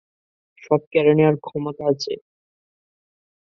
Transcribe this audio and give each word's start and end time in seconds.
সব 0.63 0.81
কেড়ে 0.91 1.13
নেয়ার 1.17 1.35
ক্ষমতা 1.45 1.83
আছে। 1.91 2.13